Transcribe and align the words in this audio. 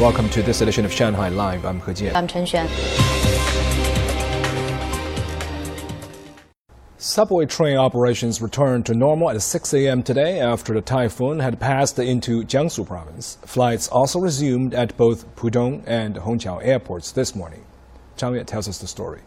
Welcome 0.00 0.30
to 0.30 0.42
this 0.42 0.62
edition 0.62 0.86
of 0.86 0.92
Shanghai 0.92 1.28
Live. 1.28 1.66
I'm 1.66 1.78
He 1.80 1.92
Jian. 1.92 2.14
I'm 2.14 2.26
Chen 2.26 2.46
Xuan. 2.46 2.66
Subway 6.96 7.44
train 7.44 7.76
operations 7.76 8.40
returned 8.40 8.86
to 8.86 8.94
normal 8.94 9.28
at 9.28 9.42
6 9.42 9.74
a.m. 9.74 10.02
today 10.02 10.40
after 10.40 10.72
the 10.72 10.80
typhoon 10.80 11.38
had 11.40 11.60
passed 11.60 11.98
into 11.98 12.44
Jiangsu 12.44 12.86
province. 12.86 13.36
Flights 13.44 13.88
also 13.88 14.20
resumed 14.20 14.72
at 14.72 14.96
both 14.96 15.36
Pudong 15.36 15.84
and 15.86 16.14
Hongqiao 16.14 16.64
airports 16.64 17.12
this 17.12 17.34
morning. 17.34 17.66
Zhang 18.16 18.34
Yue 18.34 18.44
tells 18.44 18.68
us 18.68 18.78
the 18.78 18.86
story. 18.86 19.20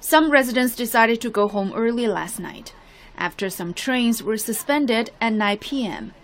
Some 0.00 0.32
residents 0.32 0.74
decided 0.74 1.20
to 1.20 1.30
go 1.30 1.46
home 1.46 1.72
early 1.76 2.08
last 2.08 2.40
night 2.40 2.74
after 3.16 3.48
some 3.48 3.72
trains 3.72 4.24
were 4.24 4.38
suspended 4.38 5.12
at 5.20 5.32
9 5.32 5.58
p.m. 5.58 6.14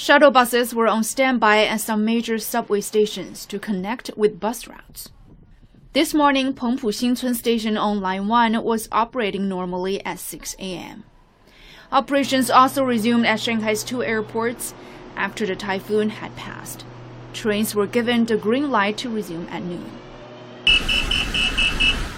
Shuttle 0.00 0.30
buses 0.30 0.74
were 0.74 0.88
on 0.88 1.04
standby 1.04 1.66
at 1.66 1.82
some 1.82 2.06
major 2.06 2.38
subway 2.38 2.80
stations 2.80 3.44
to 3.44 3.58
connect 3.58 4.10
with 4.16 4.40
bus 4.40 4.66
routes. 4.66 5.10
This 5.92 6.14
morning, 6.14 6.54
Pengpu 6.54 6.88
Xincun 6.88 7.34
Station 7.34 7.76
on 7.76 8.00
Line 8.00 8.26
1 8.26 8.64
was 8.64 8.88
operating 8.90 9.46
normally 9.46 10.02
at 10.06 10.18
6 10.18 10.56
a.m. 10.58 11.04
Operations 11.92 12.50
also 12.50 12.82
resumed 12.82 13.26
at 13.26 13.40
Shanghai's 13.40 13.84
two 13.84 14.02
airports 14.02 14.72
after 15.16 15.44
the 15.44 15.54
typhoon 15.54 16.08
had 16.08 16.34
passed. 16.34 16.86
Trains 17.34 17.74
were 17.74 17.86
given 17.86 18.24
the 18.24 18.38
green 18.38 18.70
light 18.70 18.96
to 18.96 19.10
resume 19.10 19.48
at 19.50 19.62
noon. 19.62 19.90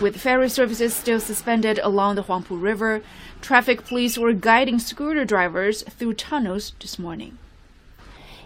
With 0.01 0.21
ferry 0.21 0.49
services 0.49 0.95
still 0.95 1.19
suspended 1.19 1.81
along 1.83 2.15
the 2.15 2.23
Huangpu 2.23 2.63
River, 2.63 3.03
traffic 3.41 3.85
police 3.85 4.17
were 4.17 4.33
guiding 4.33 4.79
scooter 4.79 5.25
drivers 5.25 5.83
through 5.83 6.15
tunnels 6.15 6.75
this 6.79 6.97
morning. 6.97 7.39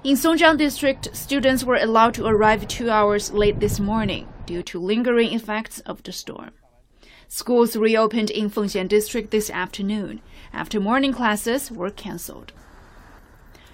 In 0.07 0.15
Songjiang 0.15 0.57
District, 0.57 1.09
students 1.17 1.65
were 1.65 1.75
allowed 1.75 2.15
to 2.15 2.27
arrive 2.27 2.69
two 2.69 2.89
hours 2.89 3.33
late 3.33 3.59
this 3.59 3.81
morning 3.81 4.29
due 4.47 4.63
to 4.63 4.79
lingering 4.79 5.33
effects 5.33 5.81
of 5.81 6.01
the 6.05 6.13
storm. 6.13 6.53
Schools 7.27 7.75
reopened 7.75 8.31
in 8.31 8.49
Fengxian 8.49 8.87
District 8.87 9.33
this 9.33 9.51
afternoon 9.51 10.21
after 10.53 10.79
morning 10.79 11.13
classes 11.13 11.73
were 11.73 11.91
cancelled. 11.91 12.53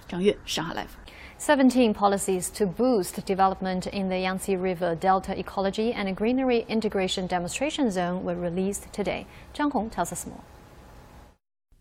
Zhang 0.09 0.23
Yue, 0.23 0.39
Shanghai 0.43 0.73
Live. 0.73 0.97
17 1.37 1.93
policies 1.93 2.49
to 2.49 2.65
boost 2.65 3.23
development 3.27 3.85
in 3.85 4.09
the 4.09 4.17
Yangtze 4.17 4.55
River 4.55 4.95
Delta 4.95 5.37
ecology 5.37 5.93
and 5.93 6.09
a 6.09 6.13
greenery 6.13 6.65
integration 6.67 7.27
demonstration 7.27 7.91
zone 7.91 8.23
were 8.23 8.33
released 8.33 8.91
today. 8.91 9.27
Zhang 9.53 9.71
Hong 9.71 9.91
tells 9.91 10.11
us 10.11 10.25
more. 10.25 10.41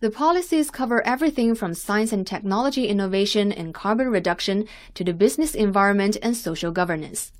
The 0.02 0.10
policies 0.10 0.68
cover 0.68 1.00
everything 1.06 1.54
from 1.54 1.74
science 1.74 2.12
and 2.12 2.26
technology 2.26 2.88
innovation 2.88 3.52
and 3.52 3.72
carbon 3.72 4.08
reduction 4.08 4.66
to 4.94 5.04
the 5.04 5.14
business 5.14 5.54
environment 5.54 6.16
and 6.20 6.36
social 6.36 6.72
governance. 6.72 7.30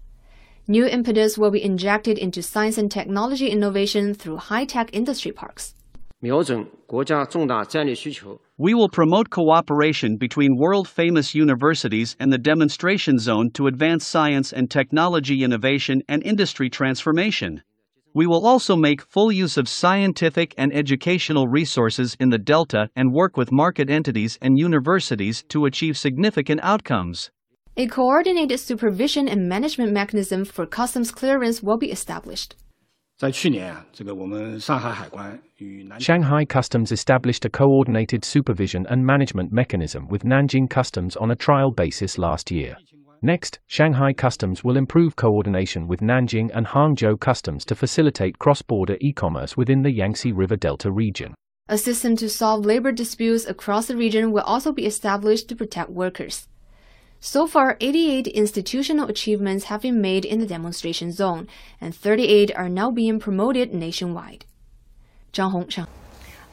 New 0.69 0.87
impetus 0.87 1.37
will 1.37 1.51
be 1.51 1.61
injected 1.61 2.19
into 2.19 2.41
science 2.41 2.79
and 2.79 2.89
technology 2.89 3.49
innovation 3.49 4.15
through 4.15 4.37
high-tech 4.37 4.91
industry 4.93 5.33
parks. 5.33 5.75
We 6.21 6.31
will 8.75 8.89
promote 8.89 9.31
cooperation 9.31 10.17
between 10.17 10.57
world 10.57 10.87
famous 10.87 11.35
universities 11.35 12.15
and 12.21 12.33
the 12.33 12.39
demonstration 12.39 13.19
zone 13.19 13.51
to 13.55 13.67
advance 13.67 14.07
science 14.07 14.53
and 14.53 14.71
technology 14.71 15.43
innovation 15.43 16.03
and 16.09 16.23
industry 16.23 16.71
transformation. 16.71 17.65
We 18.15 18.27
will 18.27 18.47
also 18.47 18.77
make 18.77 19.01
full 19.01 19.33
use 19.33 19.57
of 19.57 19.69
scientific 19.69 20.55
and 20.59 20.73
educational 20.75 21.49
resources 21.49 22.15
in 22.21 22.29
the 22.29 22.39
Delta 22.39 22.91
and 22.95 23.13
work 23.13 23.39
with 23.39 23.51
market 23.51 23.89
entities 23.89 24.39
and 24.43 24.59
universities 24.59 25.43
to 25.49 25.65
achieve 25.65 25.97
significant 25.97 26.61
outcomes. 26.63 27.31
A 27.79 27.87
coordinated 27.87 28.61
supervision 28.61 29.29
and 29.29 29.49
management 29.49 29.93
mechanism 29.93 30.45
for 30.45 30.67
customs 30.67 31.11
clearance 31.11 31.63
will 31.63 31.79
be 31.79 31.91
established. 31.91 32.55
Shanghai 35.99 36.45
Customs 36.45 36.93
established 36.93 37.45
a 37.45 37.51
coordinated 37.51 38.25
supervision 38.25 38.87
and 38.91 39.07
management 39.07 39.53
mechanism 39.53 40.09
with 40.09 40.25
Nanjing 40.25 40.69
Customs 40.69 41.17
on 41.17 41.31
a 41.31 41.37
trial 41.37 41.71
basis 41.71 42.19
last 42.19 42.51
year. 42.51 42.77
Next, 43.25 43.61
Shanghai 43.69 44.13
Customs 44.13 44.65
will 44.65 44.77
improve 44.77 45.15
coordination 45.15 45.87
with 45.87 46.01
Nanjing 46.01 46.51
and 46.53 46.67
Hangzhou 46.67 47.21
Customs 47.21 47.65
to 47.67 47.77
facilitate 47.77 48.41
cross-border 48.41 48.97
e-commerce 49.01 49.57
within 49.57 49.83
the 49.83 49.93
Yangtze 49.93 50.33
River 50.33 50.57
Delta 50.57 50.91
region. 50.91 51.33
A 51.69 51.79
system 51.79 52.17
to 52.17 52.29
solve 52.29 52.67
labor 52.67 52.91
disputes 52.91 53.47
across 53.47 53.87
the 53.87 53.97
region 53.97 54.33
will 54.33 54.43
also 54.43 54.73
be 54.73 54.87
established 54.87 55.49
to 55.49 55.55
protect 55.55 55.91
workers. 55.91 56.49
So 57.21 57.47
far, 57.47 57.77
88 57.81 58.27
institutional 58.27 59.09
achievements 59.09 59.67
have 59.67 59.83
been 59.83 60.01
made 60.01 60.25
in 60.25 60.41
the 60.41 60.47
demonstration 60.47 61.13
zone, 61.13 61.47
and 61.81 61.95
38 61.95 62.51
are 62.57 62.69
now 62.69 62.91
being 62.91 63.21
promoted 63.21 63.73
nationwide. 63.73 64.47
Zhang 65.33 65.53
Hong, 65.53 65.69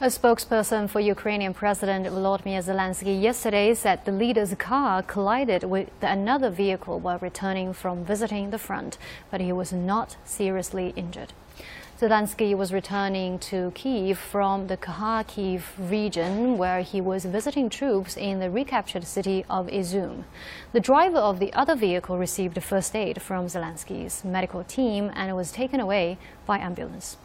a 0.02 0.06
spokesperson 0.06 0.88
for 0.88 0.98
Ukrainian 0.98 1.52
President 1.52 2.06
Volodymyr 2.06 2.64
Zelensky 2.64 3.20
yesterday 3.20 3.74
said 3.74 4.02
the 4.06 4.10
leader's 4.10 4.54
car 4.54 5.02
collided 5.02 5.64
with 5.64 5.90
another 6.00 6.48
vehicle 6.48 6.98
while 6.98 7.18
returning 7.18 7.74
from 7.74 8.02
visiting 8.02 8.48
the 8.48 8.56
front, 8.56 8.96
but 9.30 9.42
he 9.42 9.52
was 9.52 9.74
not 9.74 10.16
seriously 10.24 10.94
injured. 10.96 11.34
Zelensky 12.00 12.56
was 12.56 12.72
returning 12.72 13.38
to 13.40 13.72
Kiev 13.74 14.16
from 14.18 14.68
the 14.68 14.78
Kharkiv 14.78 15.64
region, 15.78 16.56
where 16.56 16.80
he 16.80 17.02
was 17.02 17.26
visiting 17.26 17.68
troops 17.68 18.16
in 18.16 18.40
the 18.40 18.48
recaptured 18.48 19.04
city 19.06 19.44
of 19.50 19.66
Izum. 19.66 20.24
The 20.72 20.80
driver 20.80 21.18
of 21.18 21.40
the 21.40 21.52
other 21.52 21.74
vehicle 21.74 22.16
received 22.16 22.62
first 22.62 22.96
aid 22.96 23.20
from 23.20 23.48
Zelensky's 23.48 24.24
medical 24.24 24.64
team 24.64 25.10
and 25.14 25.36
was 25.36 25.52
taken 25.52 25.78
away 25.78 26.16
by 26.46 26.56
ambulance. 26.56 27.18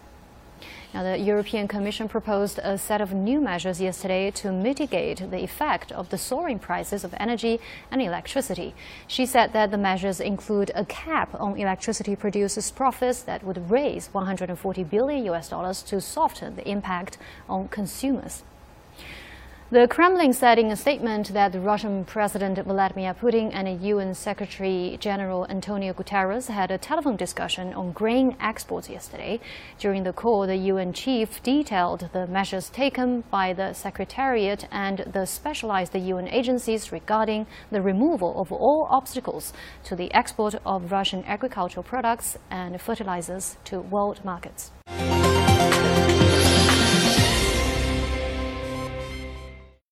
Now, 0.94 1.04
the 1.04 1.18
European 1.18 1.68
Commission 1.68 2.08
proposed 2.08 2.60
a 2.64 2.78
set 2.78 3.02
of 3.02 3.14
new 3.14 3.42
measures 3.42 3.82
yesterday 3.82 4.32
to 4.32 4.52
mitigate 4.52 5.30
the 5.30 5.44
effect 5.44 5.92
of 5.92 6.10
the 6.10 6.18
soaring 6.18 6.58
prices 6.58 7.04
of 7.04 7.14
energy 7.18 7.60
and 7.92 8.02
electricity. 8.02 8.74
She 9.08 9.26
said 9.26 9.52
that 9.54 9.72
the 9.72 9.78
measures 9.78 10.22
include 10.22 10.72
a 10.74 10.86
cap 10.86 11.36
on 11.40 11.58
electricity 11.58 12.16
producers' 12.16 12.72
profits 12.72 13.22
that 13.24 13.44
would 13.44 13.70
raise 13.70 14.08
140 14.14 14.84
billion 14.86 15.26
US 15.26 15.50
dollars 15.50 15.82
to 15.84 16.00
soften 16.00 16.56
the 16.56 16.68
impact 16.68 17.18
on 17.50 17.68
consumers. 17.68 18.44
The 19.72 19.88
Kremlin 19.88 20.32
said 20.32 20.60
in 20.60 20.70
a 20.70 20.76
statement 20.76 21.34
that 21.34 21.52
the 21.52 21.60
Russian 21.60 22.06
President 22.06 22.60
Vladimir 22.60 23.16
Putin 23.16 23.50
and 23.52 23.82
UN 23.82 24.14
Secretary 24.14 24.96
General 25.00 25.48
Antonio 25.50 25.92
Guterres 25.92 26.50
had 26.50 26.70
a 26.70 26.78
telephone 26.78 27.16
discussion 27.16 27.74
on 27.74 27.92
grain 27.92 28.38
exports 28.40 28.92
yesterday. 28.92 29.40
During 29.80 30.04
the 30.04 30.14
call, 30.14 30.46
the 30.46 30.56
UN 30.56 30.94
chief 30.94 31.42
detailed 31.42 32.10
the 32.14 32.28
measures 32.28 32.70
taken 32.70 33.24
by 33.32 33.54
the 33.54 33.74
Secretariat 33.74 34.68
and 34.72 35.00
the 35.00 35.26
specialized 35.26 35.96
UN 35.96 36.28
agencies 36.28 36.92
regarding 36.92 37.48
the 37.72 37.82
removal 37.82 38.40
of 38.40 38.52
all 38.52 38.88
obstacles 38.92 39.52
to 39.86 39.96
the 39.96 40.14
export 40.14 40.54
of 40.64 40.92
Russian 40.92 41.24
agricultural 41.26 41.84
products 41.84 42.38
and 42.52 42.80
fertilizers 42.80 43.58
to 43.64 43.80
world 43.80 44.24
markets. 44.24 44.70